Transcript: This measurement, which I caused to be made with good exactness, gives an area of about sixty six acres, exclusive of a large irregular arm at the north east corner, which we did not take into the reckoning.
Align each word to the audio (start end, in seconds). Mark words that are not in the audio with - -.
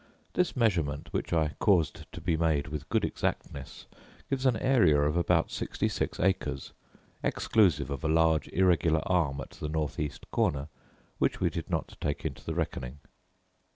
This 0.33 0.55
measurement, 0.55 1.09
which 1.13 1.31
I 1.31 1.49
caused 1.59 2.11
to 2.11 2.19
be 2.21 2.35
made 2.35 2.69
with 2.69 2.89
good 2.89 3.05
exactness, 3.05 3.85
gives 4.31 4.47
an 4.47 4.57
area 4.57 4.99
of 4.99 5.15
about 5.15 5.51
sixty 5.51 5.87
six 5.87 6.19
acres, 6.19 6.73
exclusive 7.21 7.91
of 7.91 8.03
a 8.03 8.07
large 8.09 8.47
irregular 8.47 9.03
arm 9.05 9.39
at 9.41 9.51
the 9.51 9.69
north 9.69 9.99
east 9.99 10.31
corner, 10.31 10.69
which 11.19 11.39
we 11.39 11.51
did 11.51 11.69
not 11.69 11.97
take 12.01 12.25
into 12.25 12.43
the 12.43 12.55
reckoning. 12.55 12.97